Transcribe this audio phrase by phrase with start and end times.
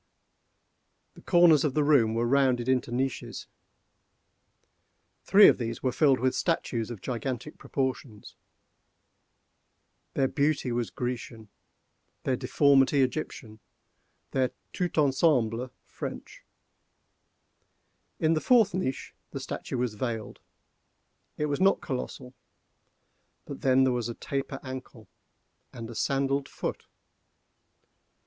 [1.13, 3.45] The corners of the room were rounded into niches.
[5.23, 8.35] Three of these were filled with statues of gigantic proportions.
[10.15, 11.49] Their beauty was Grecian,
[12.23, 13.59] their deformity Egyptian,
[14.31, 16.43] their tout ensemble French.
[18.19, 20.39] In the fourth niche the statue was veiled;
[21.37, 22.33] it was not colossal.
[23.45, 25.07] But then there was a taper ankle,
[25.73, 26.87] a sandalled foot.